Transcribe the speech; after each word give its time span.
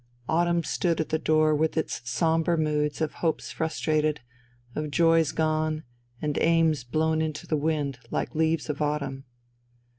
Autumn 0.27 0.63
stood 0.63 0.99
at 0.99 1.09
the 1.09 1.19
door 1.19 1.53
with 1.53 1.77
its 1.77 2.01
sombre 2.09 2.57
moods 2.57 3.01
of 3.01 3.13
hopes 3.21 3.51
frustrated, 3.51 4.19
of 4.73 4.89
joys 4.89 5.31
gone, 5.31 5.83
and 6.19 6.39
aims 6.41 6.83
blown 6.83 7.31
to 7.33 7.45
the 7.45 7.55
wind, 7.55 7.99
like 8.09 8.33
leaves 8.33 8.67
of 8.67 8.81
autumn. 8.81 9.25